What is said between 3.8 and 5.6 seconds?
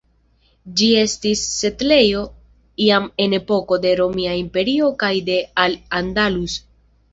de Romia Imperio kaj de